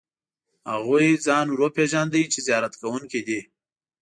هغوی 0.71 1.07
ځان 1.25 1.45
ور 1.49 1.59
وپېژاند 1.61 2.13
چې 2.31 2.39
زیارت 2.47 2.73
کوونکي 2.81 3.21
دي. 3.27 3.39